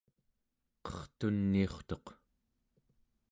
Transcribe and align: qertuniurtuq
qertuniurtuq 0.85 2.05